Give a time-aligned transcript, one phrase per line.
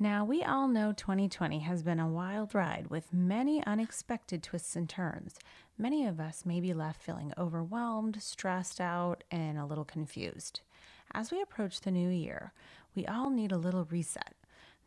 [0.00, 4.88] Now, we all know 2020 has been a wild ride with many unexpected twists and
[4.88, 5.34] turns.
[5.76, 10.60] Many of us may be left feeling overwhelmed, stressed out, and a little confused.
[11.12, 12.52] As we approach the new year,
[12.94, 14.34] we all need a little reset.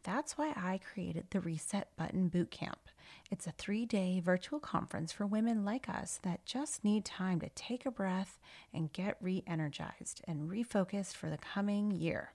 [0.03, 2.87] That's why I created the Reset Button Bootcamp.
[3.29, 7.49] It's a three day virtual conference for women like us that just need time to
[7.49, 8.39] take a breath
[8.73, 12.31] and get re energized and refocused for the coming year.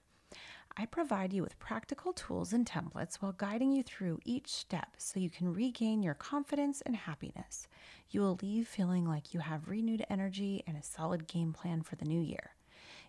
[0.79, 5.19] I provide you with practical tools and templates while guiding you through each step so
[5.19, 7.67] you can regain your confidence and happiness.
[8.11, 11.95] You will leave feeling like you have renewed energy and a solid game plan for
[11.95, 12.51] the new year.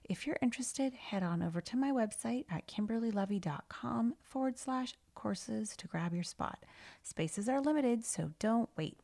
[0.02, 5.86] If you're interested, head on over to my website at kimberlylovi.com forward slash courses to
[5.86, 6.64] grab your spot.
[7.02, 8.98] Spaces are limited, so don't wait.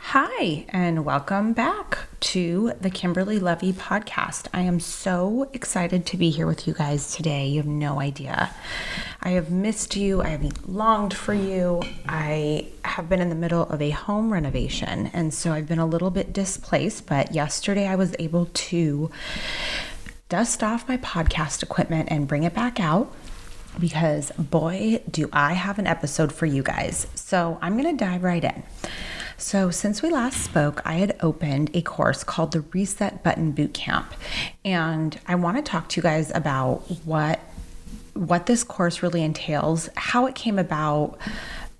[0.00, 4.48] Hi, and welcome back to the Kimberly Lovi podcast.
[4.52, 7.46] I am so excited to be here with you guys today.
[7.46, 8.50] You have no idea.
[9.22, 10.22] I have missed you.
[10.22, 11.82] I have longed for you.
[12.08, 15.86] I have been in the middle of a home renovation, and so I've been a
[15.86, 17.06] little bit displaced.
[17.06, 19.10] But yesterday I was able to
[20.28, 23.12] dust off my podcast equipment and bring it back out
[23.78, 27.06] because boy, do I have an episode for you guys.
[27.14, 28.62] So I'm going to dive right in.
[29.40, 34.06] So, since we last spoke, I had opened a course called the Reset Button Bootcamp.
[34.64, 37.38] And I want to talk to you guys about what
[38.14, 41.20] what this course really entails, how it came about,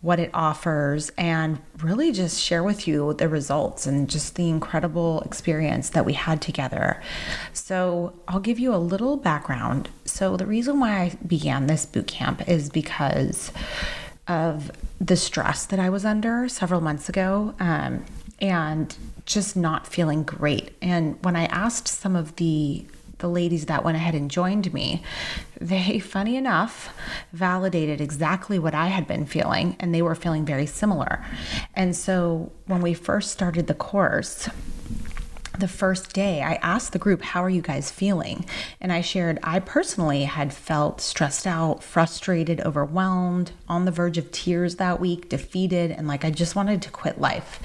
[0.02, 5.20] what it offers, and really just share with you the results and just the incredible
[5.22, 7.02] experience that we had together.
[7.52, 9.88] So, I'll give you a little background.
[10.04, 13.50] So, the reason why I began this bootcamp is because
[14.28, 18.04] of the stress that I was under several months ago um,
[18.40, 20.76] and just not feeling great.
[20.80, 22.86] And when I asked some of the
[23.18, 25.02] the ladies that went ahead and joined me,
[25.60, 26.94] they, funny enough,
[27.32, 31.24] validated exactly what I had been feeling, and they were feeling very similar.
[31.74, 34.48] And so when we first started the course,
[35.58, 38.44] the first day, I asked the group, How are you guys feeling?
[38.80, 44.30] And I shared, I personally had felt stressed out, frustrated, overwhelmed, on the verge of
[44.32, 47.60] tears that week, defeated, and like I just wanted to quit life.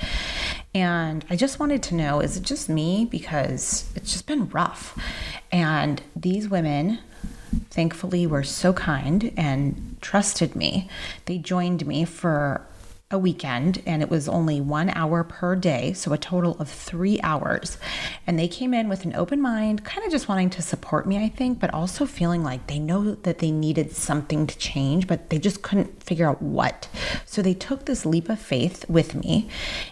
[0.76, 3.06] And I just wanted to know is it just me?
[3.06, 4.98] Because it's just been rough.
[5.52, 7.00] And these women,
[7.70, 10.90] thankfully, were so kind and trusted me.
[11.26, 12.66] They joined me for
[13.14, 17.22] a weekend and it was only one hour per day, so a total of three
[17.22, 17.78] hours.
[18.26, 21.24] And they came in with an open mind, kind of just wanting to support me,
[21.24, 25.30] I think, but also feeling like they know that they needed something to change, but
[25.30, 26.90] they just couldn't figure out what.
[27.26, 29.48] So they took this leap of faith with me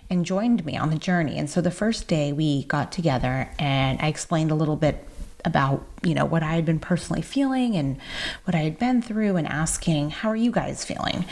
[0.09, 1.37] and joined me on the journey.
[1.37, 5.07] And so the first day we got together and I explained a little bit
[5.45, 7.97] about you know what I had been personally feeling and
[8.45, 11.25] what I had been through and asking how are you guys feeling?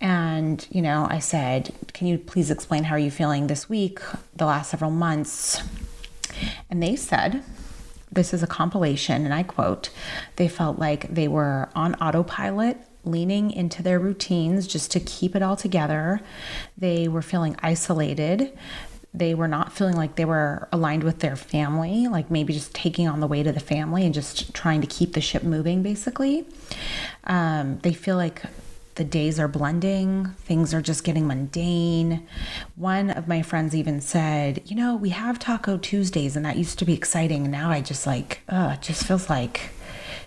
[0.00, 4.00] And you know I said can you please explain how are you feeling this week
[4.34, 5.62] the last several months?
[6.68, 7.42] And they said
[8.12, 9.90] this is a compilation and I quote
[10.36, 15.42] they felt like they were on autopilot leaning into their routines just to keep it
[15.42, 16.20] all together.
[16.76, 18.56] They were feeling isolated
[19.12, 23.08] they were not feeling like they were aligned with their family, like maybe just taking
[23.08, 26.46] on the weight of the family and just trying to keep the ship moving, basically.
[27.24, 28.42] Um, they feel like
[28.94, 32.26] the days are blending, things are just getting mundane.
[32.76, 36.78] One of my friends even said, You know, we have Taco Tuesdays, and that used
[36.78, 37.42] to be exciting.
[37.44, 39.70] And now I just like, uh, it just feels like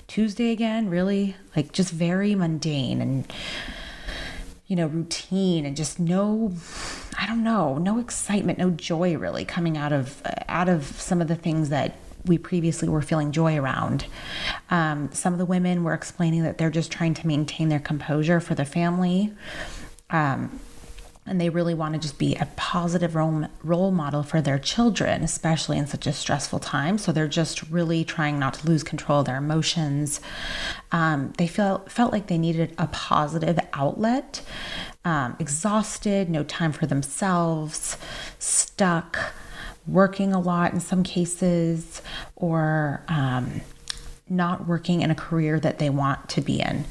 [0.07, 1.35] Tuesday again, really?
[1.55, 3.01] Like just very mundane.
[3.01, 3.33] And
[4.67, 6.53] you know, routine and just no,
[7.19, 11.27] I don't know, no excitement, no joy really coming out of out of some of
[11.27, 14.05] the things that we previously were feeling joy around.
[14.69, 18.39] Um, some of the women were explaining that they're just trying to maintain their composure
[18.39, 19.33] for the family.
[20.09, 20.59] Um,
[21.25, 25.23] and they really want to just be a positive role, role model for their children,
[25.23, 26.97] especially in such a stressful time.
[26.97, 30.19] So they're just really trying not to lose control of their emotions.
[30.91, 34.41] Um, they felt felt like they needed a positive outlet.
[35.05, 37.97] Um, exhausted, no time for themselves,
[38.39, 39.33] stuck,
[39.87, 42.01] working a lot in some cases,
[42.35, 43.61] or um,
[44.29, 46.85] not working in a career that they want to be in.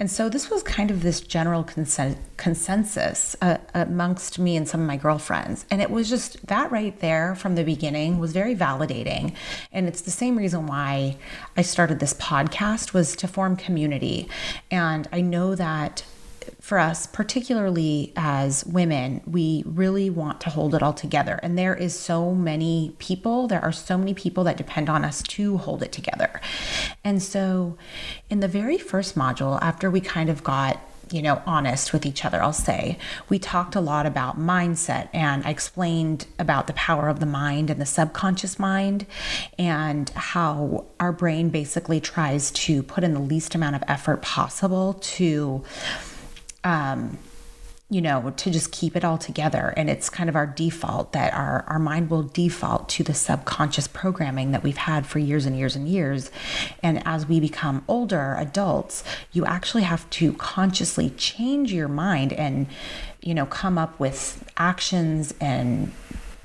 [0.00, 4.80] And so this was kind of this general consen- consensus uh, amongst me and some
[4.80, 5.64] of my girlfriends.
[5.70, 9.34] And it was just that right there from the beginning was very validating.
[9.72, 11.16] And it's the same reason why
[11.56, 14.28] I started this podcast was to form community.
[14.70, 16.04] And I know that
[16.60, 21.38] for us, particularly as women, we really want to hold it all together.
[21.42, 25.22] And there is so many people, there are so many people that depend on us
[25.22, 26.40] to hold it together.
[27.04, 27.76] And so,
[28.30, 30.80] in the very first module, after we kind of got
[31.12, 32.98] you know, honest with each other, I'll say.
[33.28, 37.70] We talked a lot about mindset and I explained about the power of the mind
[37.70, 39.06] and the subconscious mind
[39.58, 44.94] and how our brain basically tries to put in the least amount of effort possible
[44.94, 45.62] to
[46.64, 47.18] um,
[47.92, 49.74] you know, to just keep it all together.
[49.76, 53.86] And it's kind of our default that our, our mind will default to the subconscious
[53.86, 56.30] programming that we've had for years and years and years.
[56.82, 62.66] And as we become older adults, you actually have to consciously change your mind and,
[63.20, 65.92] you know, come up with actions and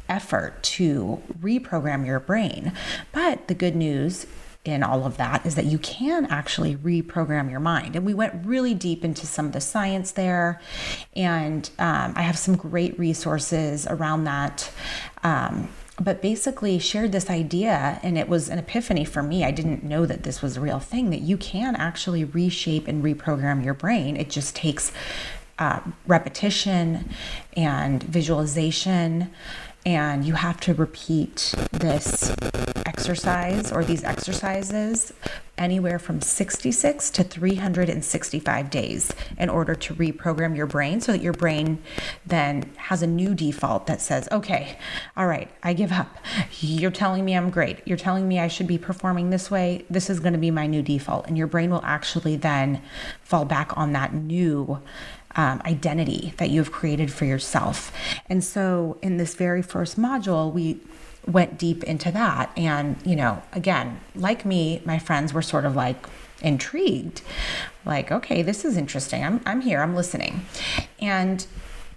[0.09, 2.73] effort to reprogram your brain.
[3.13, 4.27] But the good news
[4.67, 7.95] in all of that is that you can actually reprogram your mind.
[7.95, 10.61] And we went really deep into some of the science there.
[11.15, 14.71] And um, I have some great resources around that.
[15.23, 15.69] Um,
[15.99, 20.05] but basically shared this idea and it was an epiphany for me i didn't know
[20.05, 24.15] that this was a real thing that you can actually reshape and reprogram your brain
[24.15, 24.91] it just takes
[25.59, 27.09] uh, repetition
[27.55, 29.31] and visualization
[29.87, 32.35] and you have to repeat this
[32.85, 35.13] exercise or these exercises
[35.57, 41.31] anywhere from 66 to 365 days in order to reprogram your brain so that your
[41.31, 41.81] brain
[42.25, 44.77] then has a new default that says, okay,
[45.15, 46.17] all right, I give up.
[46.59, 47.79] You're telling me I'm great.
[47.85, 49.85] You're telling me I should be performing this way.
[49.89, 51.27] This is going to be my new default.
[51.27, 52.81] And your brain will actually then
[53.23, 54.81] fall back on that new
[55.37, 57.91] um, identity that you've created for yourself.
[58.27, 60.79] And so, in this very first module, we
[61.25, 62.51] went deep into that.
[62.57, 66.05] And, you know, again, like me, my friends were sort of like,
[66.39, 67.23] intrigued
[67.83, 70.45] like okay this is interesting i'm, I'm here i'm listening
[70.99, 71.47] and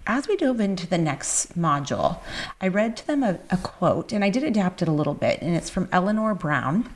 [0.06, 2.18] as we dove into the next module,
[2.60, 5.40] I read to them a, a, quote, and I did adapt it a little bit,
[5.40, 6.88] and it's from Eleanor Brown.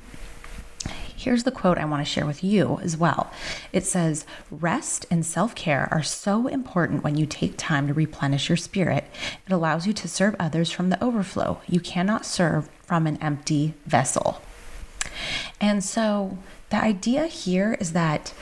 [1.24, 3.32] Here's the quote I want to share with you as well.
[3.72, 8.50] It says, Rest and self care are so important when you take time to replenish
[8.50, 9.04] your spirit.
[9.46, 11.62] It allows you to serve others from the overflow.
[11.66, 14.42] You cannot serve from an empty vessel.
[15.62, 16.36] And so
[16.68, 18.34] the idea here is that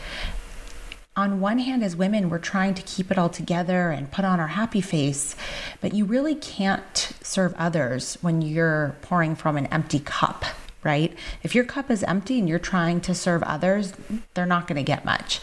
[1.15, 4.41] on one hand, as women, we're trying to keep it all together and put on
[4.41, 5.37] our happy face,
[5.81, 10.45] but you really can't serve others when you're pouring from an empty cup
[10.85, 11.17] right?
[11.43, 13.93] If your cup is empty and you're trying to serve others,
[14.35, 15.41] they're not going to get much.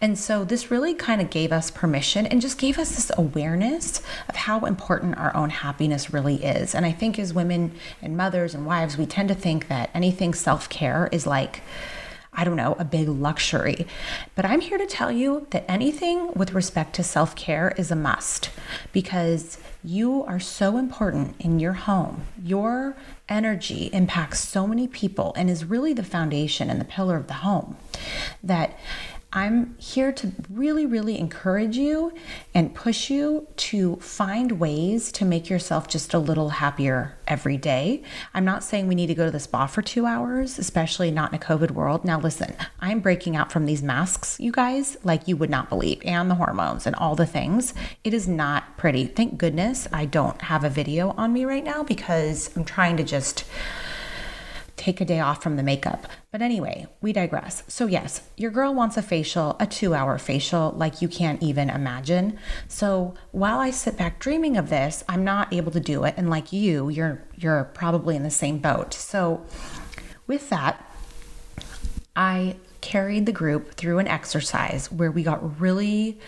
[0.00, 4.02] And so this really kind of gave us permission and just gave us this awareness
[4.28, 6.74] of how important our own happiness really is.
[6.74, 10.34] And I think as women and mothers and wives, we tend to think that anything
[10.34, 11.62] self care is like,
[12.34, 13.86] I don't know, a big luxury.
[14.34, 17.96] But I'm here to tell you that anything with respect to self care is a
[17.96, 18.50] must
[18.92, 22.22] because you are so important in your home.
[22.42, 22.96] Your
[23.28, 27.34] energy impacts so many people and is really the foundation and the pillar of the
[27.34, 27.76] home
[28.42, 28.78] that
[29.34, 32.12] I'm here to really, really encourage you
[32.52, 38.02] and push you to find ways to make yourself just a little happier every day.
[38.34, 41.32] I'm not saying we need to go to the spa for two hours, especially not
[41.32, 42.04] in a COVID world.
[42.04, 46.02] Now, listen, I'm breaking out from these masks, you guys, like you would not believe,
[46.04, 47.72] and the hormones and all the things.
[48.04, 49.06] It is not pretty.
[49.06, 53.04] Thank goodness I don't have a video on me right now because I'm trying to
[53.04, 53.44] just
[54.82, 56.08] take a day off from the makeup.
[56.32, 57.62] But anyway, we digress.
[57.68, 61.70] So, yes, your girl wants a facial, a two hour facial, like you can't even
[61.70, 62.36] imagine.
[62.66, 66.14] So, while I sit back dreaming of this, I'm not able to do it.
[66.16, 68.92] And like you, you're, you're probably in the same boat.
[68.92, 69.46] So,
[70.26, 70.84] with that,
[72.16, 76.18] I carried the group through an exercise where we got really,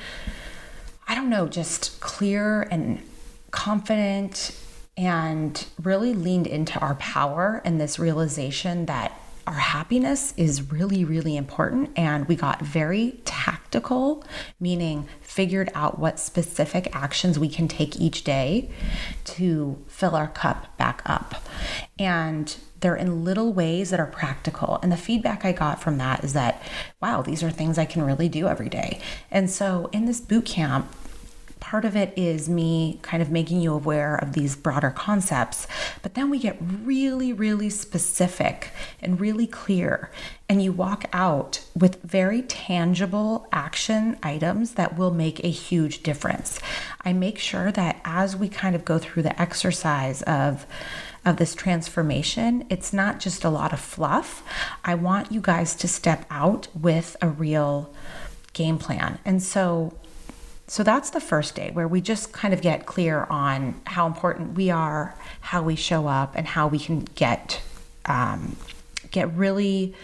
[1.08, 3.02] I don't know, just clear and
[3.50, 4.56] confident
[4.96, 11.36] and really leaned into our power and this realization that our happiness is really, really
[11.36, 11.90] important.
[11.96, 14.24] And we got very tactical,
[14.58, 18.70] meaning figured out what specific actions we can take each day
[19.24, 21.34] to fill our cup back up.
[21.98, 24.78] And they're in little ways that are practical.
[24.82, 26.62] And the feedback I got from that is that,
[27.00, 29.00] wow, these are things I can really do every day.
[29.30, 30.94] And so in this boot camp,
[31.64, 35.66] part of it is me kind of making you aware of these broader concepts,
[36.02, 40.11] but then we get really, really specific and really clear.
[40.47, 46.61] And you walk out with very tangible action items that will make a huge difference.
[47.00, 50.66] I make sure that as we kind of go through the exercise of
[51.25, 54.44] of this transformation, it's not just a lot of fluff.
[54.85, 57.90] I want you guys to step out with a real
[58.52, 59.18] game plan.
[59.25, 59.94] And so
[60.66, 64.54] so that's the first day where we just kind of get clear on how important
[64.54, 67.61] we are, how we show up, and how we can get
[68.06, 68.56] um,
[69.11, 69.94] get really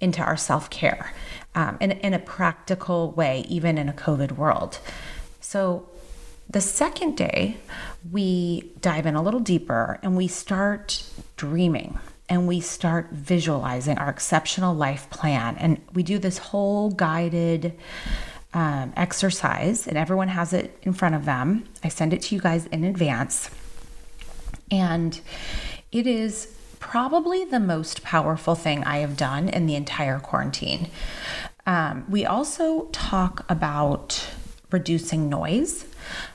[0.00, 1.12] into our self care
[1.54, 4.78] um, in, in a practical way, even in a COVID world.
[5.40, 5.88] So
[6.48, 7.56] the second day,
[8.10, 11.04] we dive in a little deeper and we start
[11.36, 15.56] dreaming and we start visualizing our exceptional life plan.
[15.58, 17.78] And we do this whole guided
[18.54, 21.64] um, exercise, and everyone has it in front of them.
[21.82, 23.50] I send it to you guys in advance.
[24.70, 25.20] And
[25.90, 30.88] it is probably the most powerful thing I have done in the entire quarantine.
[31.66, 34.28] Um, we also talk about
[34.70, 35.84] reducing noise.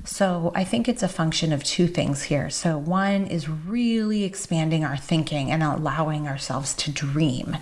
[0.05, 2.50] So I think it's a function of two things here.
[2.50, 7.57] So, one is really expanding our thinking and allowing ourselves to dream.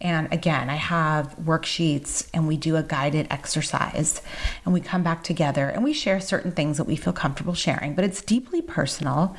[0.00, 4.22] And again, I have worksheets and we do a guided exercise
[4.64, 7.94] and we come back together and we share certain things that we feel comfortable sharing,
[7.94, 9.36] but it's deeply personal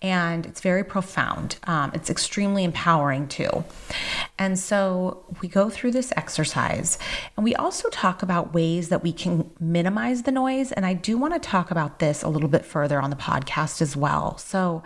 [0.00, 1.56] and it's very profound.
[1.64, 3.64] Um, it's extremely empowering too.
[4.38, 6.98] And so we go through this exercise
[7.36, 10.70] and we also talk about ways that we can minimize the noise.
[10.70, 13.82] And I do want to talk about this a little bit further on the podcast
[13.82, 14.38] as well.
[14.38, 14.84] So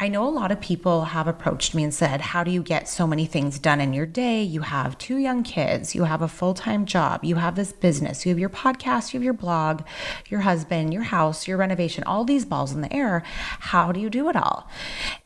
[0.00, 2.88] I know a lot of people have approached me and said, How do you get
[2.88, 4.53] so many things done in your day?
[4.54, 8.24] You have two young kids, you have a full time job, you have this business,
[8.24, 9.82] you have your podcast, you have your blog,
[10.28, 13.24] your husband, your house, your renovation, all these balls in the air.
[13.26, 14.68] How do you do it all?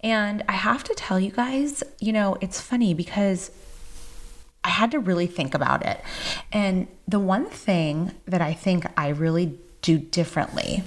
[0.01, 3.51] And I have to tell you guys, you know, it's funny because
[4.65, 6.03] I had to really think about it.
[6.51, 10.83] And the one thing that I think I really do differently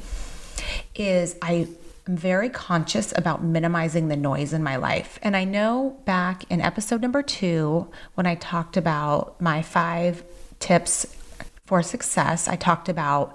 [0.96, 1.68] is I
[2.12, 5.18] I'm very conscious about minimizing the noise in my life.
[5.22, 10.22] And I know back in episode number two, when I talked about my five
[10.60, 11.06] tips
[11.66, 13.34] for success, I talked about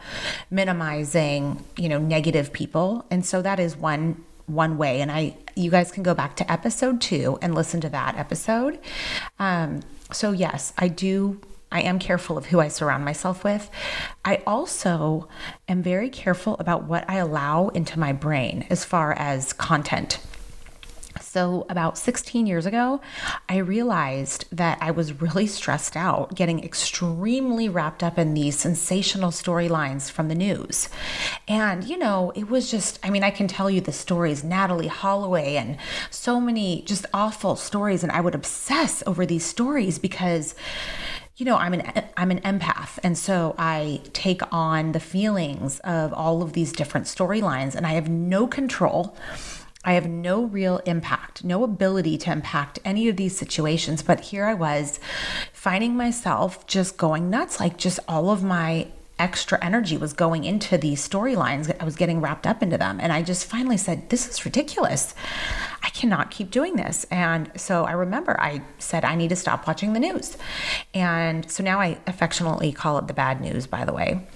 [0.51, 3.07] minimizing, you know, negative people.
[3.11, 6.49] And so that is one one way and i you guys can go back to
[6.53, 8.79] episode two and listen to that episode
[9.41, 9.81] um,
[10.13, 13.71] so yes i do I am careful of who I surround myself with.
[14.25, 15.29] I also
[15.69, 20.21] am very careful about what I allow into my brain as far as content.
[21.37, 23.01] So, about 16 years ago,
[23.49, 29.31] I realized that I was really stressed out, getting extremely wrapped up in these sensational
[29.31, 30.89] storylines from the news.
[31.47, 34.89] And, you know, it was just, I mean, I can tell you the stories, Natalee
[34.89, 35.77] Holloway, and
[36.11, 38.03] so many just awful stories.
[38.03, 40.55] And I would obsess over these stories because
[41.37, 46.13] you know i'm an i'm an empath and so i take on the feelings of
[46.13, 49.17] all of these different storylines and i have no control
[49.89, 54.03] I have no real impact, no ability to impact any of these situations.
[54.03, 54.99] But here I was
[55.53, 60.77] finding myself just going nuts, like just all of my extra energy was going into
[60.77, 61.75] these storylines.
[61.81, 62.99] I was getting wrapped up into them.
[63.01, 65.15] And I just finally said, This is ridiculous.
[65.83, 67.05] I cannot keep doing this.
[67.11, 70.37] And so I remember I said, I need to stop watching the news.
[70.93, 74.27] And so now I affectionately call it the bad news, by the way.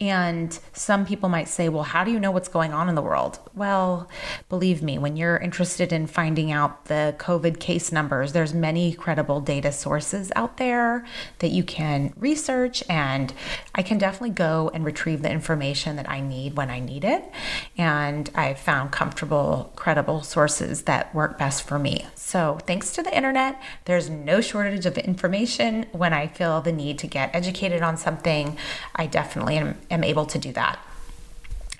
[0.00, 3.02] And some people might say, well, how do you know what's going on in the
[3.02, 3.38] world?
[3.54, 4.08] Well,
[4.48, 9.42] believe me, when you're interested in finding out the COVID case numbers, there's many credible
[9.42, 11.04] data sources out there
[11.40, 13.34] that you can research and
[13.74, 17.30] I can definitely go and retrieve the information that I need when I need it.
[17.76, 22.06] And I've found comfortable, credible sources that work best for me.
[22.14, 26.98] So, thanks to the internet, there's no shortage of information when I feel the need
[27.00, 28.56] to get educated on something.
[28.96, 30.78] I definitely am am able to do that.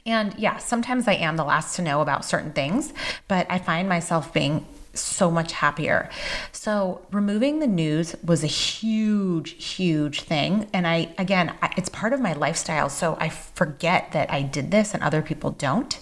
[0.07, 2.93] And yeah, sometimes I am the last to know about certain things,
[3.29, 6.11] but I find myself being so much happier.
[6.53, 10.69] So, removing the news was a huge, huge thing.
[10.73, 12.89] And I, again, it's part of my lifestyle.
[12.89, 15.99] So, I forget that I did this and other people don't.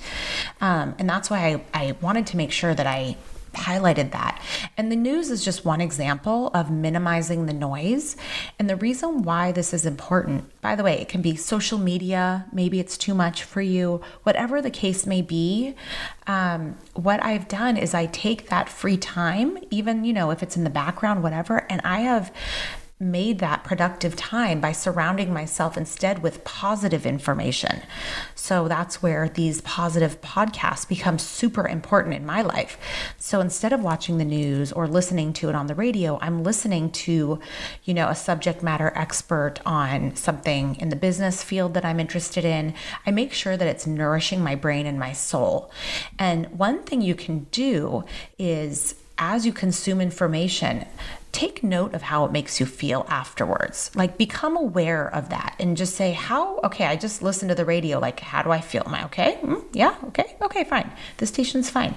[0.60, 3.16] Um, and that's why I, I wanted to make sure that I
[3.58, 4.40] highlighted that.
[4.76, 8.16] And the news is just one example of minimizing the noise.
[8.58, 12.46] And the reason why this is important, by the way, it can be social media,
[12.52, 15.74] maybe it's too much for you, whatever the case may be.
[16.26, 20.56] Um, what I've done is I take that free time, even, you know, if it's
[20.56, 22.32] in the background, whatever, and I have
[23.00, 27.80] made that productive time by surrounding myself instead with positive information.
[28.48, 32.78] So that's where these positive podcasts become super important in my life.
[33.18, 36.90] So instead of watching the news or listening to it on the radio, I'm listening
[36.92, 37.40] to,
[37.84, 42.46] you know, a subject matter expert on something in the business field that I'm interested
[42.46, 42.72] in.
[43.04, 45.70] I make sure that it's nourishing my brain and my soul.
[46.18, 48.04] And one thing you can do
[48.38, 50.86] is as you consume information,
[51.38, 53.92] take note of how it makes you feel afterwards.
[53.94, 57.64] Like become aware of that and just say, how, okay, I just listened to the
[57.64, 58.00] radio.
[58.00, 58.82] Like, how do I feel?
[58.84, 59.38] Am I okay?
[59.42, 60.90] Mm, yeah, okay, okay, fine.
[61.18, 61.94] This station's fine.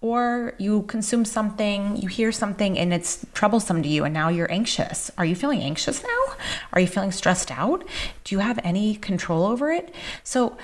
[0.00, 4.50] Or you consume something, you hear something, and it's troublesome to you, and now you're
[4.50, 5.08] anxious.
[5.16, 6.34] Are you feeling anxious now?
[6.72, 7.86] Are you feeling stressed out?
[8.24, 9.94] Do you have any control over it?
[10.24, 10.56] So,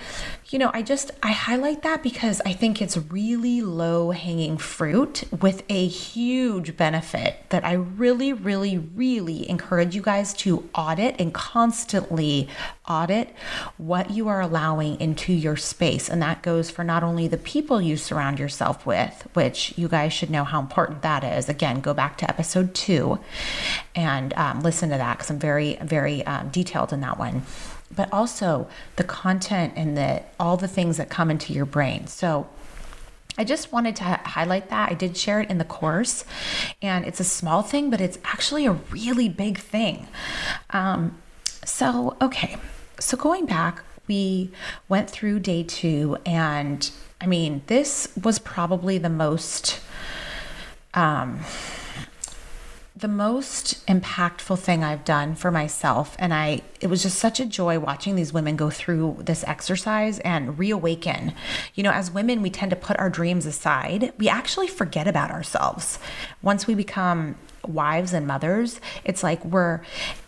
[0.50, 5.24] you know, I just I highlight that because I think it's really low hanging fruit
[5.40, 11.34] with a huge benefit that I really really really encourage you guys to audit and
[11.34, 12.48] constantly
[12.88, 13.34] audit
[13.76, 17.80] what you are allowing into your space and that goes for not only the people
[17.80, 21.48] you surround yourself with, which you guys should know how important that is.
[21.48, 23.18] Again, go back to episode 2
[23.96, 27.42] and um, listen to that cuz I'm very very um, detailed in that one
[27.96, 32.06] but also the content and the all the things that come into your brain.
[32.06, 32.46] So
[33.38, 34.90] I just wanted to highlight that.
[34.90, 36.24] I did share it in the course,
[36.80, 40.06] and it's a small thing, but it's actually a really big thing.
[40.70, 41.18] Um,
[41.64, 42.56] so, okay,
[42.98, 44.52] so going back, we
[44.88, 49.80] went through day two, and I mean, this was probably the most.
[50.94, 51.40] Um,
[52.96, 57.44] the most impactful thing I've done for myself and I it was just such a
[57.44, 61.34] joy watching these women go through this exercise and reawaken.
[61.74, 64.12] You know, as women we tend to put our dreams aside.
[64.18, 65.98] We actually forget about ourselves.
[66.40, 67.36] Once we become
[67.66, 69.82] wives and mothers, it's like we're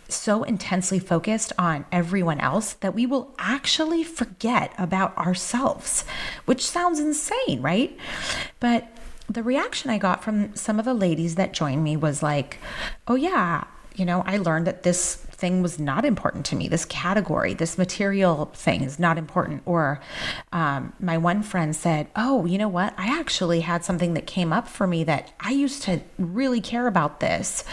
[0.07, 6.03] so intensely focused on everyone else that we will actually forget about ourselves,
[6.45, 7.95] which sounds insane, right?
[8.59, 8.87] But
[9.29, 12.57] the reaction I got from some of the ladies that joined me was like,
[13.07, 16.67] oh, yeah, you know, I learned that this thing was not important to me.
[16.67, 19.61] This category, this material thing is not important.
[19.65, 19.99] Or
[20.51, 22.93] um, my one friend said, Oh, you know what?
[22.97, 26.87] I actually had something that came up for me that I used to really care
[26.87, 27.63] about this.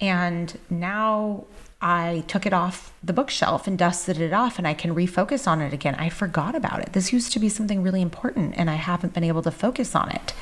[0.00, 1.44] And now
[1.82, 5.60] I took it off the bookshelf and dusted it off and I can refocus on
[5.60, 5.96] it again.
[5.96, 6.92] I forgot about it.
[6.92, 10.08] This used to be something really important and I haven't been able to focus on
[10.10, 10.32] it.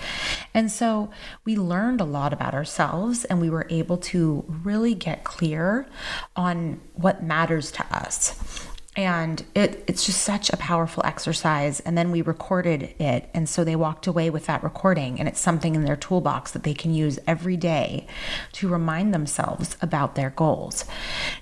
[0.52, 1.10] And so
[1.46, 5.86] we learned a lot about ourselves and we were able to really get clear
[6.36, 11.80] on what matters to us and it it's just such a powerful exercise.
[11.80, 13.30] And then we recorded it.
[13.32, 15.20] And so they walked away with that recording.
[15.20, 18.06] And it's something in their toolbox that they can use every day
[18.52, 20.84] to remind themselves about their goals.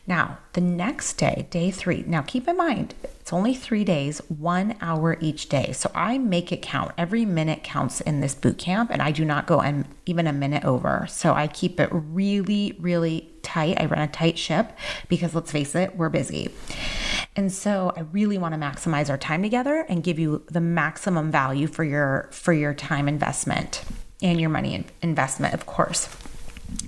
[0.07, 2.95] Now the next day day 3 now keep in mind
[3.29, 5.73] it's only 3 days 1 hour each day.
[5.73, 6.93] So i make it count.
[6.97, 10.33] Every minute counts in this boot camp and i do not go and even a
[10.33, 11.07] minute over.
[11.11, 13.79] So i keep it really really tight.
[13.79, 14.73] I run a tight ship
[15.11, 16.49] because let's face it we're busy.
[17.37, 21.31] And so I really want to maximize our time together and give you the maximum
[21.31, 23.85] value for your for your time investment
[24.23, 26.09] and your money investment, of course.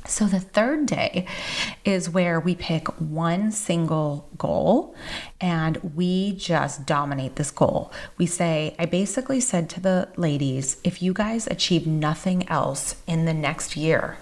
[0.06, 1.26] So the third day
[1.84, 4.94] is where we pick one single goal
[5.40, 7.92] and we just dominate this goal.
[8.18, 13.24] We say, I basically said to the ladies, if you guys achieve nothing else in
[13.24, 14.18] the next year,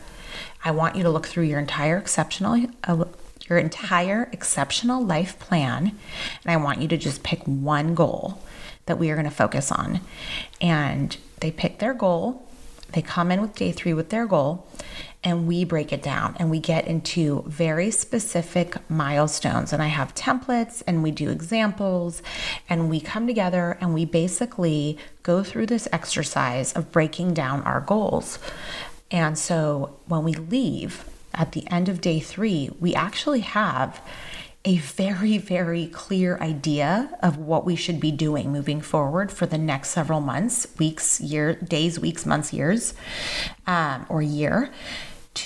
[0.65, 3.05] I want you to look through your entire exceptional uh,
[3.49, 5.97] your entire exceptional life plan,
[6.45, 8.43] and I want you to just pick one goal
[8.87, 10.01] that we are going to focus on.
[10.61, 12.47] And they pick their goal,
[12.93, 14.67] they come in with day three with their goal,
[15.25, 19.73] and we break it down and we get into very specific milestones.
[19.73, 22.23] And I have templates and we do examples
[22.69, 27.81] and we come together and we basically go through this exercise of breaking down our
[27.81, 28.39] goals.
[29.11, 31.05] And so when we leave,
[31.35, 34.01] at the end of day three, we actually have
[34.65, 39.57] a very, very clear idea of what we should be doing moving forward for the
[39.57, 42.93] next several months, weeks, year, days, weeks, months, years,
[43.67, 44.71] um, or year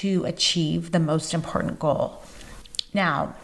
[0.00, 2.22] to achieve the most important goal.
[2.94, 3.34] Now,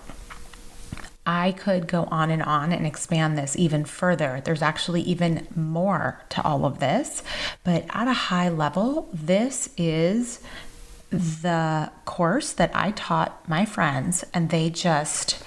[1.27, 4.41] I could go on and on and expand this even further.
[4.43, 7.23] There's actually even more to all of this,
[7.65, 10.41] but at a high level, this is
[11.11, 15.43] the course that I taught my friends, and they just,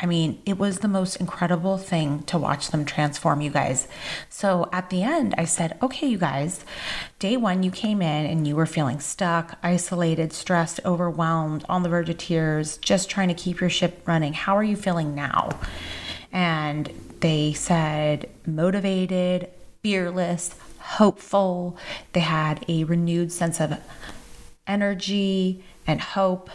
[0.00, 3.88] I mean, it was the most incredible thing to watch them transform, you guys.
[4.28, 6.64] So at the end, I said, okay, you guys,
[7.18, 11.88] day one, you came in and you were feeling stuck, isolated, stressed, overwhelmed, on the
[11.88, 14.34] verge of tears, just trying to keep your ship running.
[14.34, 15.58] How are you feeling now?
[16.32, 19.50] And they said, motivated,
[19.82, 21.76] fearless, hopeful.
[22.12, 23.80] They had a renewed sense of
[24.64, 26.50] energy and hope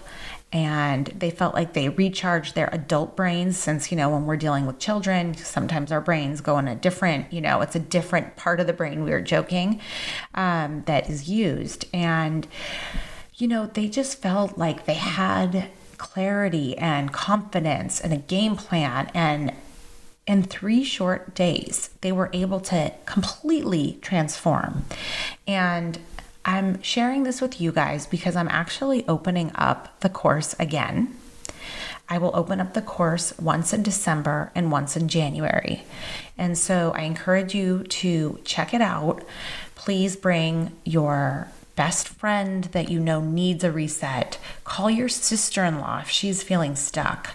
[0.54, 4.66] and they felt like they recharged their adult brains since you know when we're dealing
[4.66, 8.60] with children sometimes our brains go in a different you know it's a different part
[8.62, 9.82] of the brain we were joking
[10.36, 12.48] um, that is used and
[13.36, 19.10] you know, they just felt like they had clarity and confidence and a game plan
[19.14, 19.54] and
[20.26, 24.86] in three short days, they were able to completely transform.
[25.46, 26.00] And
[26.46, 31.16] I'm sharing this with you guys because I'm actually opening up the course again.
[32.10, 35.84] I will open up the course once in December and once in January.
[36.38, 39.24] And so I encourage you to check it out.
[39.76, 44.38] Please bring your best friend that you know needs a reset.
[44.64, 47.32] Call your sister in law if she's feeling stuck.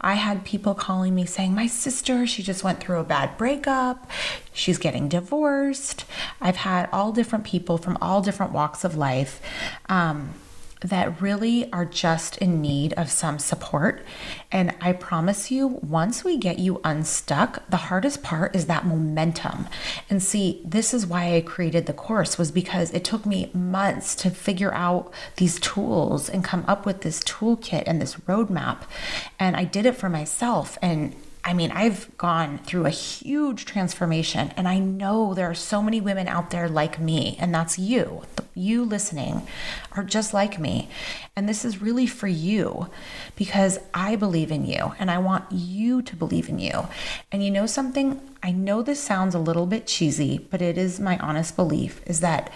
[0.00, 4.10] I had people calling me saying, My sister, she just went through a bad breakup.
[4.52, 6.04] She's getting divorced.
[6.40, 9.40] I've had all different people from all different walks of life.
[9.88, 10.34] Um,
[10.80, 14.04] that really are just in need of some support.
[14.50, 19.68] And I promise you, once we get you unstuck, the hardest part is that momentum.
[20.08, 24.14] And see, this is why I created the course was because it took me months
[24.16, 28.82] to figure out these tools and come up with this toolkit and this roadmap.
[29.38, 34.52] And I did it for myself and I mean, I've gone through a huge transformation,
[34.56, 38.22] and I know there are so many women out there like me, and that's you.
[38.54, 39.46] You listening
[39.92, 40.88] are just like me.
[41.34, 42.90] And this is really for you
[43.36, 46.88] because I believe in you and I want you to believe in you.
[47.32, 48.20] And you know something?
[48.42, 52.20] I know this sounds a little bit cheesy, but it is my honest belief is
[52.20, 52.52] that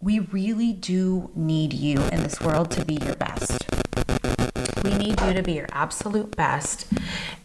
[0.00, 3.83] we really do need you in this world to be your best.
[4.84, 6.86] We need you to be your absolute best.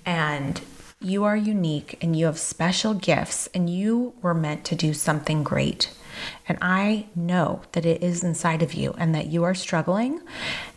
[0.06, 0.60] And
[0.99, 5.43] you are unique and you have special gifts, and you were meant to do something
[5.43, 5.93] great.
[6.49, 10.19] And I know that it is inside of you and that you are struggling.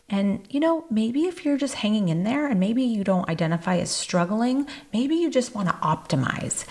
[0.09, 3.79] And, you know, maybe if you're just hanging in there and maybe you don't identify
[3.79, 6.65] as struggling, maybe you just want to optimize.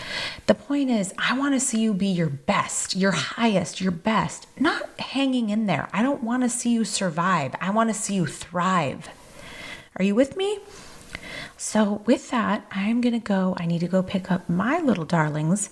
[0.46, 4.48] The point is, I want to see you be your best, your highest, your best,
[4.58, 5.90] not hanging in there.
[5.92, 7.56] I don't want to see you survive.
[7.60, 9.10] I want to see you thrive.
[9.98, 10.60] Are you with me?
[11.58, 13.56] So, with that, I'm going to go.
[13.58, 15.70] I need to go pick up my little darlings,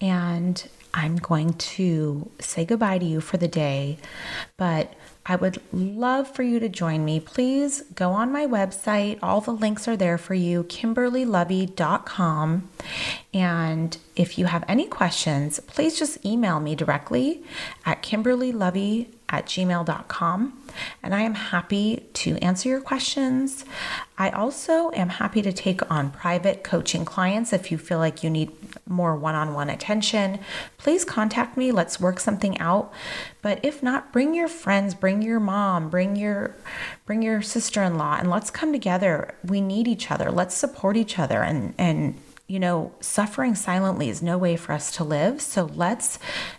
[0.00, 3.98] and I'm going to say goodbye to you for the day.
[4.56, 7.20] But I would love for you to join me.
[7.20, 9.18] Please go on my website.
[9.22, 12.68] All the links are there for you, kimberlylovi.com.
[13.34, 17.42] And if you have any questions, please just email me directly
[17.84, 20.62] at kimberlylovi at gmail.com.
[21.02, 23.66] And I am happy to answer your questions.
[24.16, 28.30] I also am happy to take on private coaching clients if you feel like you
[28.30, 28.50] need
[28.86, 30.38] more one on one attention.
[30.78, 31.70] Please contact me.
[31.70, 32.92] Let's work something out.
[33.42, 36.56] But if not, bring your friends, bring your mom, bring your
[37.04, 39.34] bring your sister-in-law and let's come together.
[39.44, 40.30] We need each other.
[40.30, 44.90] Let's support each other and and you know, suffering silently is no way for us
[44.92, 45.40] to live.
[45.42, 46.18] So let's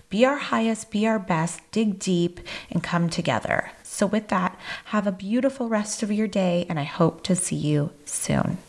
[0.09, 3.71] be our highest, be our best, dig deep, and come together.
[3.83, 7.55] So, with that, have a beautiful rest of your day, and I hope to see
[7.55, 8.59] you soon.